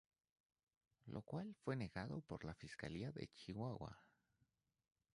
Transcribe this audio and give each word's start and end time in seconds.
Lo 1.05 1.21
cual 1.21 1.53
fue 1.63 1.75
negado 1.75 2.21
por 2.21 2.43
la 2.43 2.55
fiscalía 2.55 3.11
de 3.11 3.27
Chihuahua. 3.27 3.99